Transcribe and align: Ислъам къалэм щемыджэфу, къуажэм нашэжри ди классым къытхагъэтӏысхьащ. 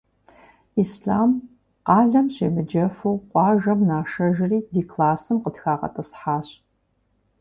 Ислъам 0.81 1.31
къалэм 1.87 2.27
щемыджэфу, 2.33 3.21
къуажэм 3.31 3.79
нашэжри 3.89 4.59
ди 4.73 4.81
классым 4.91 5.37
къытхагъэтӏысхьащ. 5.43 6.47